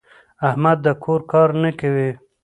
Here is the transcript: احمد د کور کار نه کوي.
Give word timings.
احمد 0.49 0.77
د 0.85 0.87
کور 1.03 1.21
کار 1.31 1.49
نه 1.63 1.71
کوي. 1.79 2.09